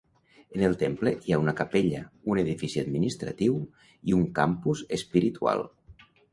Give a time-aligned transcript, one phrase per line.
[0.55, 2.01] En el temple hi ha una capella,
[2.33, 3.61] un edifici administratiu,
[4.13, 5.67] i un campus espiritual.